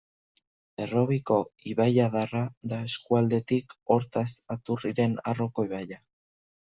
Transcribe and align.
Errobiko 0.83 1.35
ibaiadarra 1.73 2.41
da 2.71 2.79
eskuinaldetik, 2.91 3.75
hortaz, 3.97 4.23
Aturriren 4.57 5.15
arroko 5.33 5.67
ibaia. 5.69 6.01